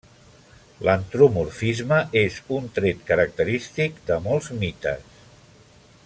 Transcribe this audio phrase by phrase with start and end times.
[0.87, 5.21] L'antropomorfisme és un tret característic de molts mites.